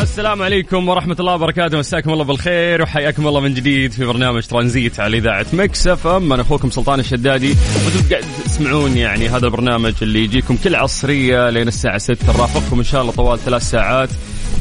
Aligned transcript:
السلام 0.00 0.42
عليكم 0.42 0.88
ورحمة 0.88 1.16
الله 1.20 1.34
وبركاته. 1.34 1.78
مساكم 1.78 2.10
الله 2.10 2.24
بالخير 2.24 2.82
وحياكم 2.82 3.26
الله 3.26 3.40
من 3.40 3.54
جديد 3.54 3.92
في 3.92 4.04
برنامج 4.04 4.42
ترانزيت 4.42 5.00
على 5.00 5.16
إذاعة 5.16 5.46
Mix 5.52 5.86
FM. 5.86 6.32
أنا 6.32 6.42
أخوكم 6.42 6.70
سلطان 6.70 7.00
الشدادي. 7.00 7.48
وأنتم 7.48 8.10
قاعد 8.10 8.24
تسمعون 8.44 8.96
يعني 8.96 9.28
هذا 9.28 9.46
البرنامج 9.46 9.94
اللي 10.02 10.24
يجيكم 10.24 10.56
كل 10.56 10.74
عصرية 10.74 11.50
لين 11.50 11.68
الساعة 11.68 11.98
6 11.98 12.32
نرافقكم 12.32 12.78
إن 12.78 12.84
شاء 12.84 13.00
الله 13.00 13.12
طوال 13.12 13.38
ثلاث 13.38 13.62
ساعات 13.70 14.08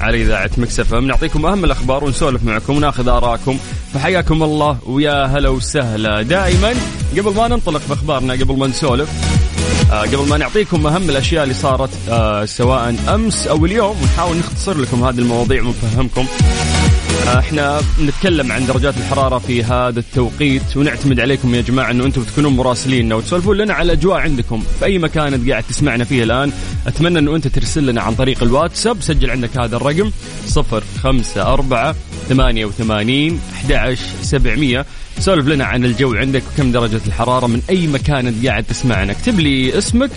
على 0.02 0.22
إذاعة 0.22 0.52
Mix 0.58 0.80
FM. 0.80 1.08
نعطيكم 1.08 1.46
أهم 1.46 1.66
الأخبار 1.66 2.04
ونسولف 2.04 2.44
معكم 2.44 2.78
وناخذ 2.78 3.08
آراءكم. 3.08 3.58
فحياكم 3.94 4.44
الله 4.44 4.78
ويا 4.86 5.26
هلا 5.26 5.50
وسهلا. 5.50 6.22
دائما 6.22 6.74
قبل 7.18 7.36
ما 7.36 7.48
ننطلق 7.48 7.82
بأخبارنا 7.90 8.34
قبل 8.34 8.58
ما 8.58 8.68
نسولف 8.68 9.10
قبل 9.92 10.30
ما 10.30 10.38
نعطيكم 10.38 10.88
أهم 10.88 11.10
الأشياء 11.10 11.44
اللي 11.44 11.54
صارت 11.54 11.90
آه، 12.10 12.46
سواء 12.46 12.96
أمس 13.16 13.48
أو 13.48 13.66
اليوم 13.66 14.02
ونحاول 14.02 14.38
نختصر 14.38 14.78
لكم 14.78 15.04
هذه 15.04 15.20
المواضيع 15.20 15.64
ونفهمكم. 15.64 16.22
آه، 16.22 16.79
إحنا 17.38 17.82
نتكلم 18.02 18.52
عن 18.52 18.66
درجات 18.66 18.98
الحرارة 18.98 19.38
في 19.38 19.64
هذا 19.64 20.00
التوقيت 20.00 20.78
ونعتمد 20.78 21.20
عليكم 21.20 21.56
يا 21.56 21.62
جماعة 21.62 21.92
إنه 21.92 22.06
أنتم 22.06 22.24
تكونون 22.24 22.56
مراسليننا 22.56 23.16
وتسولفون 23.16 23.58
لنا 23.58 23.74
على 23.74 23.94
الاجواء 23.94 24.18
عندكم. 24.18 24.64
في 24.80 24.86
أي 24.86 24.98
مكان 24.98 25.34
أنت 25.34 25.50
قاعد 25.50 25.64
تسمعنا 25.64 26.04
فيه 26.04 26.24
الآن 26.24 26.52
أتمنى 26.88 27.20
إنه 27.20 27.36
أنت 27.36 27.48
ترسل 27.48 27.86
لنا 27.86 28.02
عن 28.02 28.16
طريق 28.16 28.44
الواتساب. 28.44 29.02
سجل 29.02 29.30
عندك 29.30 29.58
هذا 29.58 29.76
الرقم 29.76 30.12
054 30.58 31.96
88 32.30 33.40
11 33.54 34.02
700 34.22 34.86
سولف 35.20 35.48
لنا 35.48 35.66
عن 35.66 35.86
الجو 35.86 36.14
عندك 36.14 36.44
وكم 36.54 36.72
درجة 36.72 37.02
الحرارة 37.08 37.48
من 37.48 37.62
أي 37.70 37.88
مكان 37.88 38.28
أنت 38.28 38.46
قاعد 38.46 38.64
تسمعنا. 38.64 39.12
اكتب 39.12 39.40
لي 39.40 39.78
اسمك 39.78 40.12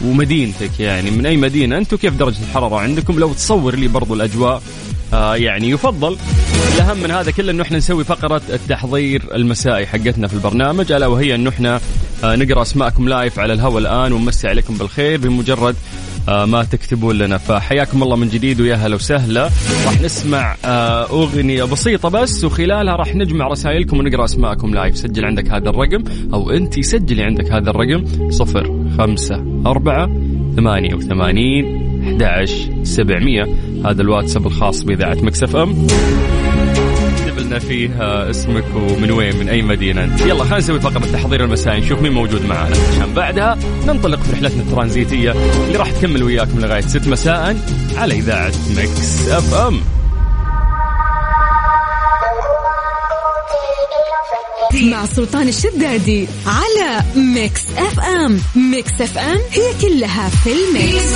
ومدينتك 0.00 0.80
يعني 0.80 1.10
من 1.10 1.26
أي 1.26 1.36
مدينة 1.36 1.78
أنت 1.78 1.92
وكيف 1.92 2.14
درجة 2.14 2.38
الحرارة 2.48 2.76
عندكم. 2.76 3.18
لو 3.18 3.32
تصور 3.32 3.74
لي 3.74 3.88
برضو 3.88 4.14
الأجواء 4.14 4.62
آه 5.14 5.36
يعني 5.36 5.70
يفضل 5.70 6.16
الأهم 6.76 7.02
من 7.02 7.10
هذا 7.10 7.30
كله 7.30 7.50
أنه 7.50 7.62
إحنا 7.62 7.78
نسوي 7.78 8.04
فقرة 8.04 8.42
التحضير 8.52 9.22
المسائي 9.34 9.86
حقتنا 9.86 10.28
في 10.28 10.34
البرنامج 10.34 10.92
ألا 10.92 11.06
وهي 11.06 11.34
أنه 11.34 11.50
إحنا 11.50 11.80
آه 12.24 12.36
نقرأ 12.36 12.62
أسماءكم 12.62 13.08
live 13.08 13.38
على 13.38 13.52
الهواء 13.52 13.78
الآن 13.78 14.12
ونمسي 14.12 14.48
عليكم 14.48 14.74
بالخير 14.74 15.20
بمجرد 15.20 15.76
آه، 16.28 16.44
ما 16.44 16.64
تكتبون 16.64 17.18
لنا. 17.18 17.38
فحياكم 17.38 18.02
الله 18.02 18.16
من 18.16 18.28
جديد 18.28 18.60
ويا 18.60 18.74
هلا 18.74 18.94
وسهلا. 18.94 19.50
راح 19.86 20.00
نسمع 20.00 20.56
آه، 20.64 21.02
أغنية 21.02 21.64
بسيطة 21.64 22.08
بس 22.08 22.44
وخلالها 22.44 22.96
راح 22.96 23.14
نجمع 23.14 23.48
رسائلكم 23.48 23.98
ونقرأ 23.98 24.24
أسماءكم 24.24 24.74
live 24.74 24.96
سجل 24.96 25.24
عندك 25.24 25.50
هذا 25.50 25.68
الرقم 25.70 26.04
أو 26.34 26.50
أنت 26.50 26.80
سجلي 26.80 27.22
عندك 27.22 27.52
هذا 27.52 27.70
الرقم 27.70 28.30
صفر 28.30 28.90
خمسة 28.98 29.62
أربعة 29.66 30.06
ثمانية 30.56 30.94
وثمانين 30.94 31.87
11 32.02 32.84
700 32.84 33.46
هذا 33.84 34.02
الواتساب 34.02 34.46
الخاص 34.46 34.82
بإذاعة 34.82 35.14
Mix 35.22 35.56
FM. 35.56 35.86
اكتب 37.18 37.38
لنا 37.38 37.58
فيه 37.58 37.90
اسمك 38.30 38.64
ومن 38.76 39.10
وين 39.10 39.36
من 39.36 39.48
أي 39.48 39.62
مدينة 39.62 40.04
أنت. 40.04 40.20
يلا 40.20 40.44
خلينا 40.44 40.58
نسوي 40.58 40.80
فقرة 40.80 41.06
تحضير 41.12 41.44
المسائي 41.44 41.80
نشوف 41.80 42.02
مين 42.02 42.12
موجود 42.12 42.46
معنا. 42.46 42.76
عشان 42.96 43.14
بعدها 43.16 43.58
ننطلق 43.86 44.18
في 44.20 44.32
رحلتنا 44.32 44.62
الترانزيتية 44.62 45.32
اللي 45.66 45.78
راح 45.78 45.90
تكمل 45.90 46.22
وياكم 46.22 46.60
لغاية 46.60 46.80
6 46.80 47.10
مساء 47.10 47.56
على 47.96 48.14
إذاعة 48.14 48.52
Mix 48.76 49.28
F 49.28 49.54
M 54.78 54.90
مع 54.90 55.06
سلطان 55.06 55.48
الشدادي 55.48 56.28
على 56.46 57.02
Mix 57.16 57.62
FM. 57.76 58.40
Mix 58.56 59.00
FM 59.00 59.38
هي 59.50 59.88
كلها 59.88 60.28
في 60.28 60.50
ال 60.52 60.64
mix. 60.64 61.12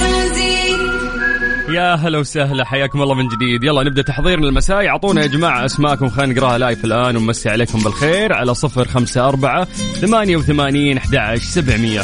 يا 1.75 1.95
هلا 1.95 2.19
وسهلا 2.19 2.65
حياكم 2.65 3.03
الله 3.03 3.15
من 3.15 3.29
جديد. 3.29 3.65
يلا 3.65 3.83
نبدأ 3.83 4.03
تحضيرنا 4.03 4.49
المسائي 4.49 4.89
اعطونا 4.89 5.23
يا 5.23 5.27
جماعة 5.27 5.65
اسماءكم 5.65 6.09
خلينا 6.09 6.33
نقراها 6.35 6.59
لايف 6.59 6.85
الآن 6.85 7.17
ونمسي 7.17 7.49
عليكم 7.49 7.79
بالخير. 7.79 8.33
على 8.33 8.55
صفر 8.55 8.89
خمسة 8.89 9.29
أربعة 9.29 9.65
ثمانية 10.01 10.37
وثمانين 10.37 10.97
أحد 10.97 11.15
عشر 11.15 11.43
سبعمية. 11.43 12.03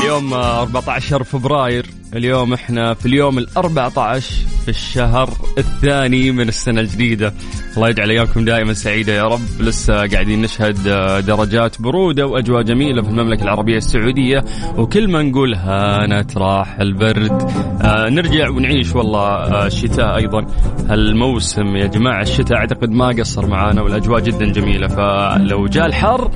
اليوم 0.00 0.34
آه، 0.34 0.60
14 0.62 1.24
فبراير. 1.24 1.86
اليوم 2.14 2.52
إحنا 2.54 2.94
في 2.94 3.06
اليوم 3.06 3.38
ال 3.38 3.48
14 3.56 4.55
في 4.66 4.72
الشهر 4.72 5.30
الثاني 5.58 6.30
من 6.30 6.48
السنة 6.48 6.80
الجديدة. 6.80 7.32
الله 7.76 7.88
يجعل 7.88 8.10
ايامكم 8.10 8.44
دائما 8.44 8.72
سعيدة 8.72 9.12
يا 9.12 9.24
رب. 9.24 9.40
لسه 9.60 10.06
قاعدين 10.06 10.42
نشهد 10.42 10.86
آه، 10.86 11.20
درجات 11.20 11.82
برودة 11.82 12.26
وأجواء 12.26 12.62
جميلة 12.62 13.02
في 13.02 13.08
المملكة 13.08 13.42
العربية 13.42 13.76
السعودية 13.76 14.44
وكل 14.76 15.08
ما 15.08 15.22
نقول 15.22 15.54
هانت 15.54 16.38
راح 16.38 16.80
البرد. 16.80 17.50
آه 17.82 18.08
نرجع 18.08 18.48
ونعيش 18.48 18.94
والله 18.94 19.28
آه 19.28 19.66
الشتاء 19.66 20.16
أيضا. 20.16 20.46
هالموسم 20.88 21.76
يا 21.76 21.86
جماعة 21.86 22.22
الشتاء 22.22 22.58
أعتقد 22.58 22.90
ما 22.90 23.08
قصر 23.08 23.46
معانا 23.46 23.82
والأجواء 23.82 24.20
جدا 24.20 24.52
جميلة. 24.52 24.88
فلو 24.88 25.66
جاء 25.66 25.86
الحر 25.86 26.30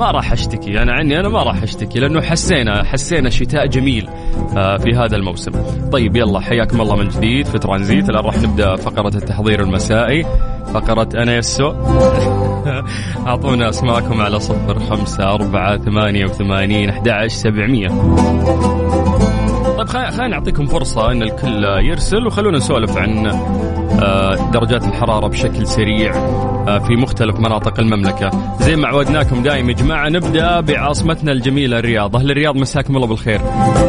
ما 0.00 0.10
راح 0.10 0.32
أشتكي. 0.32 0.82
أنا 0.82 0.92
عني 0.92 1.20
أنا 1.20 1.28
ما 1.28 1.42
راح 1.42 1.62
أشتكي 1.62 1.98
لأنه 2.00 2.20
حسينا 2.20 2.84
حسينا 2.84 3.30
شتاء 3.30 3.66
جميل 3.66 4.08
آه، 4.56 4.76
في 4.76 4.90
هذا 4.96 5.16
الموسم. 5.16 5.52
طيب 5.92 6.16
يلا 6.16 6.40
حياكم 6.40 6.80
الله 6.80 6.96
من 6.96 7.08
جديد 7.08 7.46
في 7.46 7.58
ترانزيت. 7.58 8.10
الآن 8.10 8.24
راح 8.24 8.38
نبدأ 8.38 8.76
فقرة 8.76 9.16
التحضير 9.16 9.60
المسائي. 9.60 10.26
فقرة 10.74 11.08
أنا 11.14 11.36
يسو. 11.36 11.72
أعطونا 13.26 13.68
أسماءكم 13.68 14.20
على 14.20 14.40
صفر 14.40 14.78
خمسة 14.78 15.24
أربعة 15.34 15.76
ثمانية 15.76 16.24
وثمانين 16.24 16.88
أحد 16.88 17.08
عشر 17.08 17.36
سبعمية. 17.36 17.88
طيب 19.78 19.86
خلينا 19.88 20.28
نعطيكم 20.28 20.66
فرصة 20.66 21.12
أن 21.12 21.22
الكل 21.22 21.64
يرسل 21.64 22.26
وخلونا 22.26 22.58
نسولف 22.58 22.96
عن 22.96 23.26
درجات 24.52 24.84
الحرارة 24.84 25.28
بشكل 25.28 25.66
سريع 25.66 26.14
آه، 26.68 26.78
في 26.78 26.96
مختلف 26.96 27.36
مناطق 27.40 27.80
المملكة. 27.80 28.30
زي 28.60 28.76
ما 28.76 28.88
عودناكم 28.88 29.42
دائما 29.42 29.68
يا 29.68 29.76
جماعة 29.76 30.08
نبدأ 30.08 30.60
بعاصمتنا 30.60 31.32
الجميلة 31.32 31.78
الرياض. 31.78 32.16
أهل 32.16 32.30
الرياض 32.30 32.56
مساكم 32.56 32.96
الله 32.96 33.06
بالخير. 33.06 33.40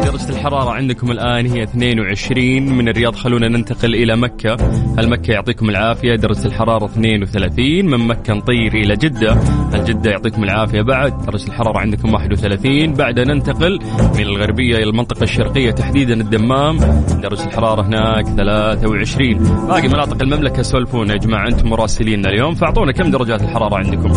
درجة 0.04 0.28
الحرارة 0.30 0.70
عندكم 0.70 1.10
الآن 1.10 1.46
هي 1.46 1.62
22 1.62 2.62
من 2.76 2.88
الرياض 2.88 3.14
خلونا 3.14 3.48
ننتقل 3.48 3.94
إلى 3.94 4.16
مكة. 4.16 4.56
هل 4.98 5.08
مكة 5.10 5.32
يعطيكم 5.32 5.70
العافية؟ 5.70 6.14
درجة 6.16 6.46
الحرارة 6.46 6.84
32 6.84 7.86
من 7.86 8.06
مكة 8.06 8.34
نطير 8.34 8.74
إلى 8.74 8.96
جدة. 8.96 9.32
هل 9.72 9.84
جدة 9.84 10.10
يعطيكم 10.10 10.44
العافية؟ 10.44 10.82
بعد 10.82 11.26
درجة 11.26 11.46
الحرارة 11.48 11.78
عندكم 11.78 12.14
31 12.14 12.92
بعدها 12.94 13.24
ننتقل 13.24 13.78
من 14.14 14.22
الغربية 14.22 14.76
إلى 14.76 14.84
المنطقة 14.84 15.22
الشرقية 15.22 15.70
تحديدا 15.70 16.14
الدمام. 16.14 16.76
درجة 17.22 17.44
الحرارة 17.44 17.82
هناك 17.82 18.26
23 18.26 19.38
باقي 19.68 19.88
مناطق 19.92 20.22
المملكة 20.22 20.62
سولفونا. 20.62 21.12
يا 21.12 21.18
جماعة 21.18 21.48
أنتم 21.48 21.68
مراسليننا 21.68 22.28
اليوم. 22.28 22.54
فأعطونا 22.54 22.92
كم 22.92 23.10
درجات 23.10 23.42
الحرارة 23.42 23.76
عندكم. 23.76 24.12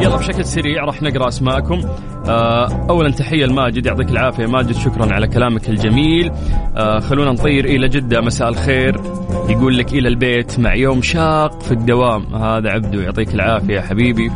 يلا 0.00 0.16
بشكل 0.16 0.44
سريع 0.44 0.84
راح 0.84 1.02
نقرأ 1.02 1.28
أسماءكم. 1.28 1.80
آه، 2.28 2.86
أولا 2.90 3.10
تحية 3.10 3.46
لماجد 3.46 3.86
يعطيك 3.86 4.10
العافية. 4.10 4.46
ماجد 4.46 4.72
شكرا 4.72 5.14
على 5.14 5.26
كلامك 5.26 5.68
الجميل. 5.68 6.32
آه، 6.76 6.98
خلونا 6.98 7.32
نطير 7.32 7.64
إلى 7.64 7.88
جدة. 7.88 8.20
مساء 8.20 8.48
الخير. 8.48 9.00
يقول 9.48 9.78
لك 9.78 9.92
إلى 9.92 10.08
البيت 10.08 10.60
مع 10.60 10.74
يوم 10.74 11.02
شاق 11.02 11.62
في 11.62 11.72
الدوام. 11.72 12.34
هذا 12.34 12.70
عبدو 12.70 13.00
يعطيك 13.00 13.34
العافية 13.34 13.74
يا 13.74 13.80
حبيبي. 13.80 14.30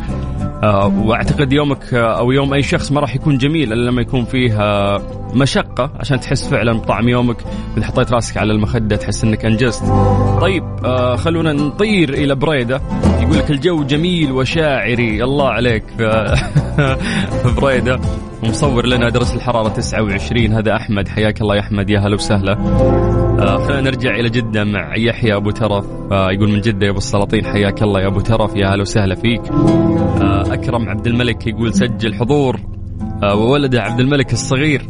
آه، 0.63 1.01
وأعتقد 1.05 1.53
يومك 1.53 1.93
أو 1.93 2.31
يوم 2.31 2.53
أي 2.53 2.63
شخص 2.63 2.91
ما 2.91 3.01
راح 3.01 3.15
يكون 3.15 3.37
جميل 3.37 3.73
إلا 3.73 3.89
لما 3.89 4.01
يكون 4.01 4.25
فيه 4.25 4.53
مشقة 5.37 5.91
عشان 5.99 6.19
تحس 6.19 6.47
فعلا 6.49 6.73
بطعم 6.73 7.09
يومك 7.09 7.37
إذا 7.77 7.85
حطيت 7.85 8.11
راسك 8.11 8.37
على 8.37 8.53
المخدة 8.53 8.95
تحس 8.95 9.23
إنك 9.23 9.45
أنجزت. 9.45 9.83
طيب 10.41 10.63
آه، 10.85 11.15
خلونا 11.15 11.53
نطير 11.53 12.13
إلى 12.13 12.35
بريدة. 12.35 12.81
يقول 13.21 13.37
لك 13.37 13.51
الجو 13.51 13.83
جميل 13.83 14.31
وشاعري. 14.31 15.23
الله 15.23 15.49
عليك. 15.49 15.83
في 17.43 17.53
بريدة. 17.61 17.99
ومصور 18.43 18.85
لنا 18.85 19.09
درجه 19.09 19.35
الحرارة 19.35 19.69
29 19.69 20.53
هذا 20.53 20.75
أحمد. 20.75 21.07
حياك 21.07 21.41
الله 21.41 21.55
يا 21.55 21.59
أحمد. 21.61 21.89
يا 21.89 21.99
هلا 21.99 22.13
وسهلا. 22.15 22.53
آه، 23.39 23.57
خلينا 23.57 23.81
نرجع 23.81 24.15
إلى 24.15 24.29
جدة 24.29 24.63
مع 24.63 24.93
يحيى 24.97 25.35
أبو 25.35 25.51
ترف. 25.51 25.85
آه، 26.11 26.31
يقول 26.31 26.49
من 26.51 26.61
جدة 26.61 26.85
يا 26.85 26.91
أبو 26.91 26.97
السلاطين 26.97 27.45
حياك 27.45 27.83
الله 27.83 28.01
يا 28.01 28.07
أبو 28.07 28.19
ترف. 28.19 28.55
يا 28.55 28.67
هلا 28.67 28.81
وسهلا 28.81 29.15
فيك. 29.15 29.41
آه، 29.51 30.53
أكرم 30.53 30.89
عبد 30.89 31.07
الملك 31.07 31.47
يقول 31.47 31.73
سجل 31.73 32.13
حضور. 32.15 32.76
وولده 33.23 33.81
عبد 33.81 33.99
الملك 33.99 34.33
الصغير. 34.33 34.89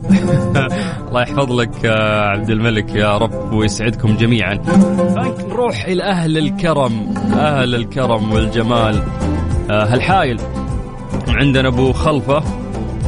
الله 1.07 1.21
يحفظ 1.21 1.51
لك 1.51 1.85
آه، 1.85 2.27
عبد 2.29 2.50
الملك 2.50 2.95
يا 2.95 3.18
رب 3.18 3.53
ويسعدكم 3.53 4.15
جميعا. 4.15 4.59
نروح 5.50 5.85
إلى 5.85 6.03
أهل 6.03 6.38
الكرم 6.38 7.13
أهل 7.33 7.75
الكرم 7.75 8.31
والجمال. 8.31 9.03
آه، 9.69 9.85
هالحايل 9.94 10.41
عندنا 11.27 11.68
أبو 11.68 11.91
خلفة 11.91 12.44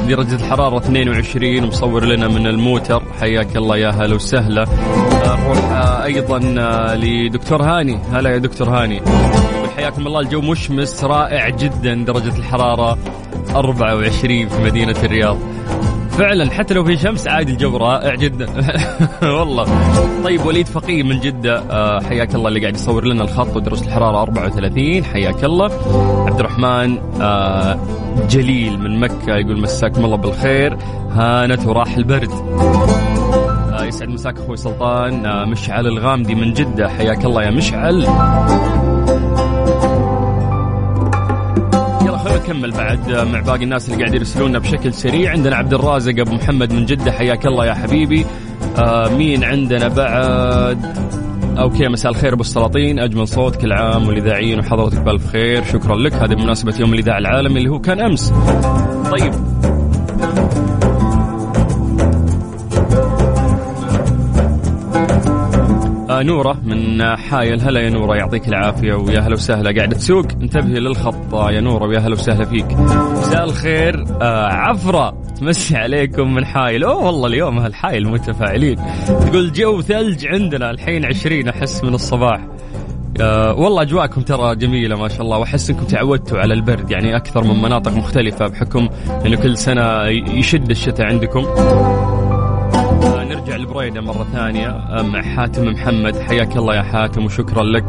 درجة 0.10 0.36
الحرارة 0.36 0.78
22 0.78 1.64
مصور 1.68 2.06
لنا 2.06 2.28
من 2.28 2.48
الموتر. 2.48 3.04
حياك 3.20 3.58
الله 3.58 3.78
يا 3.78 3.90
هلا 3.90 4.16
وسهلا. 4.16 4.66
نروح 5.26 5.72
أيضا 6.04 6.40
لدكتور 6.96 7.64
هاني. 7.64 8.00
هلا 8.14 8.30
يا 8.30 8.38
دكتور 8.38 8.70
هاني. 8.70 9.02
حياكم 9.78 10.08
الله 10.08 10.20
الجو 10.20 10.42
مشمس 10.42 11.04
رائع 11.04 11.50
جدا 11.50 11.94
درجة 11.94 12.38
الحرارة 12.38 12.98
24 13.56 14.50
في 14.50 14.64
مدينة 14.64 14.96
الرياض. 15.04 15.38
فعلا 16.10 16.52
حتى 16.52 16.74
لو 16.74 16.84
في 16.84 16.98
شمس 16.98 17.28
عادي 17.28 17.52
الجو 17.52 17.78
رائع 17.78 18.16
جدا. 18.16 18.48
والله. 19.40 19.66
طيب 20.24 20.46
وليد 20.46 20.68
فقيه 20.68 21.04
من 21.04 21.20
جدة 21.20 21.64
آه، 21.72 22.00
حياك 22.00 22.36
الله 22.36 22.48
اللي 22.48 22.60
قاعد 22.60 22.76
يصور 22.76 23.06
لنا 23.06 23.24
الخط 23.24 23.56
ودرجة 23.56 23.86
الحرارة 23.86 24.22
34 24.22 25.04
حياك 25.04 25.44
الله. 25.44 25.72
عبد 26.28 26.40
الرحمن 26.40 26.98
آه، 27.22 27.80
جليل 28.30 28.80
من 28.80 29.00
مكة 29.00 29.36
يقول 29.36 29.62
مساكم 29.62 30.06
الله 30.06 30.18
بالخير. 30.18 30.78
هانت 31.12 31.68
وراح 31.68 31.96
البرد. 31.98 32.32
آه، 33.74 33.86
يسعد 33.86 34.10
مساك 34.10 34.38
أخوي 34.38 34.58
سلطان. 34.58 35.48
مشعل 35.50 35.88
الغامدي 35.88 36.36
من 36.36 36.54
جدة. 36.54 36.90
حياك 36.90 37.26
الله 37.26 37.44
يا 37.44 37.52
مشعل. 37.52 38.06
نكمل 42.26 42.72
بعد 42.72 43.12
مع 43.12 43.40
باقي 43.40 43.64
الناس 43.64 43.90
اللي 43.90 44.04
قاعد 44.04 44.16
يرسلونا 44.16 44.60
بشكل 44.60 44.94
سريع. 44.94 45.32
عندنا 45.32 45.56
عبد 45.56 45.74
الرازق 45.74 46.20
أبو 46.20 46.36
محمد 46.36 46.74
من 46.74 46.86
جدة 46.86 47.12
حياك 47.12 47.46
الله 47.46 47.66
يا 47.66 47.74
حبيبي. 47.74 48.26
آه 48.78 49.10
مين 49.10 49.44
عندنا 49.44 49.88
بعد؟ 49.88 50.98
أوكي 51.58 51.88
مساء 51.88 52.12
الخير 52.12 52.34
أبو 52.34 52.42
السلاطين. 52.42 53.00
أجمل 53.00 53.28
صوت 53.28 53.56
كل 53.56 53.74
عام 53.74 54.08
والاذاعيين 54.08 54.60
وحضرتك 54.60 55.00
بألف 55.00 55.28
خير. 55.28 55.64
شكرا 55.64 55.96
لك. 55.96 56.14
هذه 56.14 56.34
بمناسبة 56.34 56.74
يوم 56.80 56.94
الإذاعة 56.94 57.18
العالمي 57.18 57.58
اللي 57.58 57.70
هو 57.70 57.80
كان 57.80 58.00
أمس. 58.00 58.34
طيب. 59.12 59.34
نورة 66.24 66.58
من 66.64 67.16
حايل. 67.16 67.62
هلا 67.62 67.82
يا 67.82 67.90
نورة 67.90 68.16
يعطيك 68.16 68.48
العافية 68.48 68.94
ويا 68.94 69.20
هلا 69.20 69.34
وسهلا. 69.34 69.72
قاعدة 69.78 69.96
تسوق؟ 69.96 70.26
انتبهي 70.42 70.80
للخط 70.80 71.34
يا 71.34 71.62
نورة 71.62 71.88
ويا 71.88 72.00
هلا 72.00 72.14
وسهلا 72.14 72.46
فيك. 72.46 72.72
مساء 73.12 73.44
الخير. 73.44 74.06
آه 74.22 74.48
عفرة 74.48 75.22
تمسي 75.40 75.78
عليكم 75.78 76.34
من 76.34 76.46
حايل. 76.46 76.84
أوه 76.84 77.06
والله 77.06 77.28
اليوم 77.28 77.60
هالحايل 77.60 78.08
متفاعلين. 78.08 78.78
تقول 79.08 79.52
جو 79.52 79.82
ثلج 79.82 80.28
عندنا 80.28 80.70
الحين 80.70 81.06
عشرين 81.06 81.50
أحس 81.50 81.84
من 81.84 81.94
الصباح. 81.94 82.48
آه 83.22 83.54
والله 83.54 83.82
أجواءكم 83.82 84.22
ترى 84.22 84.56
جميلة 84.56 84.96
ما 84.96 85.08
شاء 85.08 85.22
الله 85.22 85.38
وأحس 85.38 85.70
إنكم 85.70 85.86
تعودتوا 85.86 86.40
على 86.40 86.54
البرد 86.54 86.92
يعني 86.92 87.16
أكثر 87.16 87.44
من 87.44 87.62
مناطق 87.62 87.92
مختلفة 87.92 88.48
بحكم 88.48 88.90
إنه 89.26 89.38
كل 89.38 89.58
سنة 89.58 90.08
يشد 90.08 90.70
الشتاء 90.70 91.08
عندكم. 91.08 91.46
نرجع 93.50 93.64
لبريدة 93.64 94.02
مرة 94.02 94.28
ثانية. 94.34 94.70
مع 95.02 95.22
حاتم 95.22 95.66
محمد 95.66 96.18
حياك 96.18 96.58
الله 96.58 96.76
يا 96.76 96.82
حاتم 96.82 97.26
وشكرا 97.26 97.64
لك. 97.64 97.84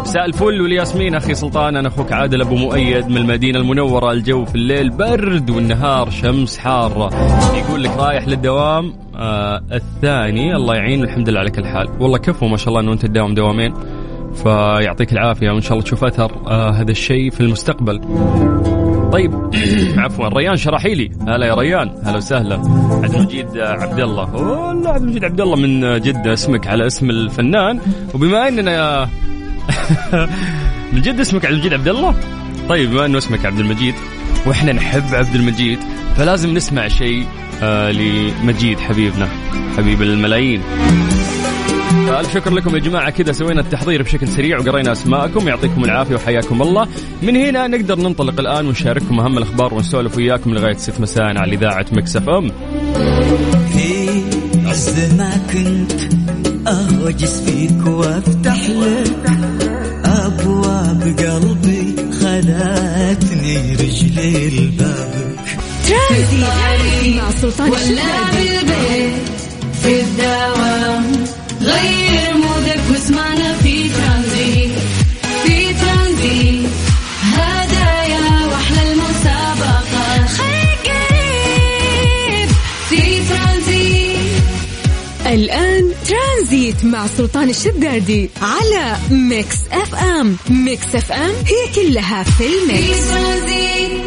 مساء 0.00 0.24
الفل. 0.24 0.60
والياسمين 0.60 1.14
أخي 1.14 1.34
سلطان 1.34 1.76
أنا 1.76 1.88
أخوك 1.88 2.12
عادل 2.12 2.40
أبو 2.40 2.54
مؤيد 2.54 3.08
من 3.08 3.16
المدينة 3.16 3.58
المنورة. 3.58 4.12
الجو 4.12 4.44
في 4.44 4.54
الليل 4.54 4.90
برد 4.90 5.50
والنهار 5.50 6.10
شمس 6.10 6.58
حارة. 6.58 7.10
يقول 7.56 7.82
لك 7.82 7.90
رايح 7.96 8.28
للدوام. 8.28 8.92
آه 9.16 9.60
الثاني 9.72 10.56
الله 10.56 10.74
يعين 10.74 11.04
الحمد 11.04 11.28
لله 11.28 11.40
على 11.40 11.50
كل 11.50 11.66
حال. 11.66 11.88
والله 12.00 12.18
كفو 12.18 12.46
ما 12.46 12.56
شاء 12.56 12.68
الله 12.68 12.80
أنه 12.80 12.92
أنت 12.92 13.06
تداوم 13.06 13.34
دوامين. 13.34 13.74
فيعطيك 14.34 15.12
العافية 15.12 15.50
وإن 15.50 15.60
شاء 15.60 15.72
الله 15.72 15.84
تشوف 15.84 16.04
أثر 16.04 16.32
آه 16.46 16.70
هذا 16.70 16.90
الشيء 16.90 17.30
في 17.30 17.40
المستقبل. 17.40 18.00
طيب 19.12 19.50
عفوا 19.98 20.28
ريان 20.28 20.56
شراحيلي. 20.56 21.10
هلا 21.28 21.46
يا 21.46 21.54
ريان. 21.54 21.90
هلا 22.04 22.16
وسهلا. 22.16 22.54
عبد 23.04 23.14
المجيد 23.14 23.58
عبد 23.58 24.00
الله 24.00 24.34
والله 24.34 24.90
عبد 24.90 25.02
المجيد 25.02 25.24
عبد 25.24 25.40
الله 25.40 25.56
من 25.56 26.00
جدة 26.00 26.32
اسمك 26.32 26.66
على 26.66 26.86
اسم 26.86 27.10
الفنان. 27.10 27.80
وبما 28.14 28.48
اننا 28.48 29.08
من 30.92 31.00
جد 31.00 31.20
اسمك 31.20 31.44
عبد 31.44 31.54
المجيد 31.54 31.72
عبد 31.72 31.88
الله 31.88 32.14
طيب 32.68 32.90
بما 32.90 33.06
انه 33.06 33.18
اسمك 33.18 33.46
عبد 33.46 33.58
المجيد 33.58 33.94
وإحنا 34.46 34.72
نحب 34.72 35.14
عبد 35.14 35.34
المجيد 35.34 35.78
فلازم 36.16 36.54
نسمع 36.54 36.88
شيء 36.88 37.26
آه 37.62 37.90
لمجيد 37.90 38.78
حبيبنا 38.78 39.28
حبيب 39.76 40.02
الملايين. 40.02 40.60
ألف 41.92 42.34
شكر 42.34 42.54
لكم 42.54 42.74
يا 42.74 42.80
جماعة؟ 42.80 43.10
كذا 43.10 43.32
سوينا 43.32 43.60
التحضير 43.60 44.02
بشكل 44.02 44.28
سريع 44.28 44.58
وقرينا 44.58 44.92
أسماءكم. 44.92 45.48
يعطيكم 45.48 45.84
العافية 45.84 46.14
وحياكم 46.14 46.62
الله. 46.62 46.88
من 47.22 47.36
هنا 47.36 47.66
نقدر 47.66 47.98
ننطلق 47.98 48.40
الآن 48.40 48.66
ونشارككم 48.66 49.20
أهم 49.20 49.38
الأخبار 49.38 49.74
ونسولف 49.74 50.16
وياكم 50.16 50.54
لغاية 50.54 50.76
6 50.76 51.00
مساء 51.00 51.24
على 51.38 51.54
إذاعة 51.54 51.86
Mix 51.92 52.16
FM. 52.16 52.52
في 53.72 54.08
عز 54.66 55.14
ما 55.14 55.30
كنت 55.52 55.92
أهوجس 56.68 57.40
فيك 57.40 57.86
وأفتح 57.86 58.70
لك 58.70 59.30
أبواب 60.04 61.02
قلبي 61.02 61.96
خلاتني 62.20 63.72
رجلي 63.74 64.50
لبابك 64.50 65.58
ترانزيت 65.88 67.16
مع 67.16 67.30
سلطان 67.30 67.70
ولا 67.70 68.30
بالبيت 68.32 69.14
في 69.82 70.00
الدوام. 70.00 71.17
غير 71.68 72.36
مودك 72.36 72.80
واسمعنا 72.90 73.52
في 73.62 73.88
ترانزيت 73.88 74.70
في 75.44 75.74
ترانزيت. 75.74 76.70
هدايا 77.22 78.46
وأحلى 78.46 78.92
المسابقة. 78.92 80.26
خليك 80.26 80.84
قريب 80.88 82.48
في 82.88 83.20
ترانزيت. 83.28 84.18
الآن 85.26 85.92
ترانزيت 86.08 86.84
مع 86.84 87.06
سلطان 87.06 87.50
الشدادي 87.50 88.30
على 88.42 88.96
Mix 89.10 89.56
FM. 89.72 90.36
Mix 90.50 90.94
FM 90.94 91.30
هي 91.46 91.74
كلها 91.74 92.22
في 92.22 92.30
في 92.30 92.44
ال 92.46 92.62
mix 92.62 93.08
ترانزيت. 93.08 94.02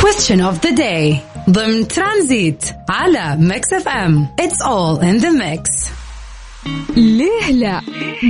Question 0.00 0.40
of 0.40 0.60
the 0.60 0.72
day. 0.72 1.35
ضمن 1.50 1.88
ترانزيت 1.88 2.64
على 2.88 3.36
Mix 3.40 3.72
FM. 3.72 4.28
It's 4.40 4.62
all 4.66 5.00
in 5.02 5.22
the 5.24 5.30
mix. 5.30 5.90
ليه 6.96 7.50
لا؟ 7.50 7.80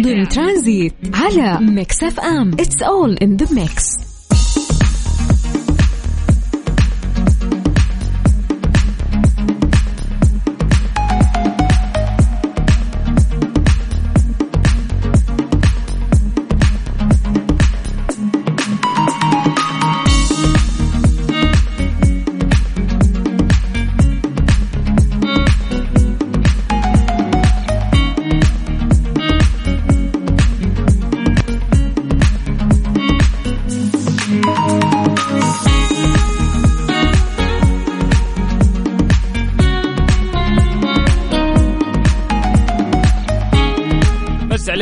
ضمن 0.02 0.28
ترانزيت 0.28 0.94
على 1.14 1.58
Mix 1.60 2.02
FM. 2.02 2.52
It's 2.60 2.82
all 2.82 3.16
in 3.16 3.36
the 3.36 3.46
mix 3.54 3.84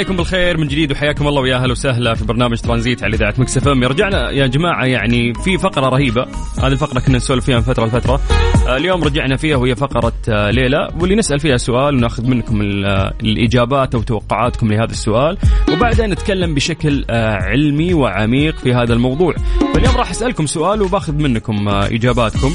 عليكم 0.04 0.16
بالخير 0.16 0.56
من 0.56 0.68
جديد 0.68 0.92
وحياكم 0.92 1.28
الله 1.28 1.40
ويا 1.40 1.56
أهلا 1.56 1.72
وسهلا 1.72 2.14
في 2.14 2.24
برنامج 2.24 2.58
ترانزيت 2.58 3.02
على 3.02 3.16
إذاعة 3.16 3.34
Mix 3.38 3.56
FM. 3.56 3.84
رجعنا 3.84 4.30
يا 4.30 4.46
جماعة 4.46 4.84
يعني 4.84 5.34
في 5.34 5.58
فقرة 5.58 5.88
رهيبة. 5.88 6.26
هذه 6.58 6.72
الفقرة 6.72 7.00
كنا 7.00 7.16
نسولف 7.16 7.44
فيها 7.44 7.56
من 7.56 7.62
فترة 7.62 7.86
لفترة. 7.86 8.20
آه، 8.68 8.76
اليوم 8.76 9.04
رجعنا 9.04 9.36
فيها 9.36 9.56
وهي 9.56 9.74
فقرة 9.74 10.12
آه، 10.28 10.50
ليه 10.50 10.79
لا 10.79 10.88
واللي 11.00 11.14
نسأل 11.16 11.40
فيها 11.40 11.56
سؤال 11.56 11.94
ونأخذ 11.94 12.26
منكم 12.26 12.84
آه، 12.84 13.14
الإجابات 13.22 13.94
أو 13.94 14.02
توقعاتكم 14.02 14.72
لهذا 14.72 14.92
السؤال. 14.92 15.38
وبعدين 15.72 16.10
نتكلم 16.10 16.54
بشكل 16.54 17.04
علمي 17.10 17.94
وعميق 17.94 18.56
في 18.56 18.74
هذا 18.74 18.92
الموضوع. 18.92 19.34
فاليوم 19.74 19.96
راح 19.96 20.10
أسألكم 20.10 20.46
سؤال 20.46 20.82
وبأخذ 20.82 21.14
منكم 21.14 21.68
إجاباتكم. 21.68 22.54